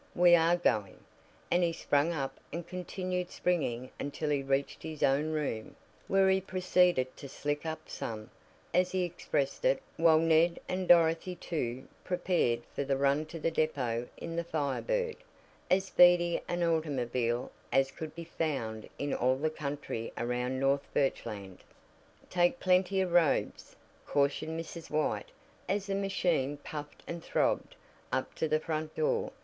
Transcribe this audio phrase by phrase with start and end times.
[0.15, 0.97] We are going,"
[1.51, 5.75] and he sprang up and continued springing until he reached his own room,
[6.07, 8.31] where he proceeded to "slick up some,"
[8.73, 13.51] as he expressed it, while Ned, and Dorothy, too, prepared for the run to the
[13.51, 15.17] depot in the Fire Bird,
[15.69, 21.59] as speedy an automobile as could be found in all the country around North Birchland.
[22.27, 23.75] "Take plenty of robes,"
[24.07, 24.89] cautioned Mrs.
[24.89, 25.29] White
[25.69, 27.75] as the machine puffed and throbbed
[28.11, 29.31] up to the front door.